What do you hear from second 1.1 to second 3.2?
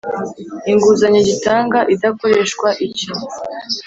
gitanga idakoreshwa icyo